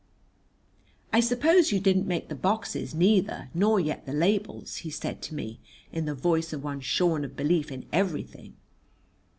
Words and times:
"I 1.13 1.19
suppose 1.19 1.71
you 1.71 1.79
didn't 1.79 2.07
make 2.07 2.27
the 2.27 2.33
boxes 2.33 2.95
neither, 2.95 3.51
nor 3.53 3.79
yet 3.79 4.07
the 4.07 4.13
labels," 4.13 4.77
he 4.77 4.89
said 4.89 5.21
to 5.21 5.35
me 5.35 5.59
in 5.91 6.05
the 6.05 6.15
voice 6.15 6.53
of 6.53 6.63
one 6.63 6.79
shorn 6.79 7.23
of 7.23 7.35
belief 7.37 7.71
in 7.71 7.85
everything. 7.93 8.55